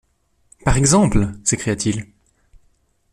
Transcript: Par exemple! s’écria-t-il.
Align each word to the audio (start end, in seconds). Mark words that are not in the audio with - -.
Par 0.65 0.77
exemple! 0.77 1.29
s’écria-t-il. 1.43 2.07